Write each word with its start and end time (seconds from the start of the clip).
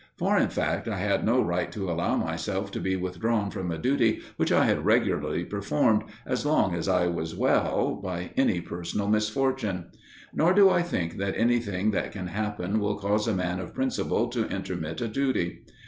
For 0.17 0.35
in 0.35 0.49
fact 0.49 0.87
I 0.87 0.97
had 0.97 1.23
no 1.23 1.43
right 1.43 1.71
to 1.73 1.91
allow 1.91 2.17
myself 2.17 2.71
to 2.71 2.79
be 2.79 2.95
withdrawn 2.95 3.51
from 3.51 3.69
a 3.69 3.77
duty 3.77 4.21
which 4.35 4.51
I 4.51 4.65
had 4.65 4.83
regularly 4.83 5.45
performed, 5.45 6.05
as 6.25 6.43
long 6.43 6.73
as 6.73 6.87
I 6.87 7.05
was 7.05 7.35
well, 7.35 7.93
by 8.03 8.31
any 8.35 8.61
personal 8.61 9.07
misfortune; 9.07 9.91
nor 10.33 10.55
do 10.55 10.71
I 10.71 10.81
think 10.81 11.17
that 11.17 11.35
anything 11.37 11.91
that 11.91 12.11
can 12.13 12.25
happen 12.25 12.79
will 12.79 12.95
cause 12.97 13.27
a 13.27 13.35
man 13.35 13.59
of 13.59 13.75
principle 13.75 14.27
to 14.29 14.47
intermit 14.49 15.01
a 15.01 15.07
duty. 15.07 15.61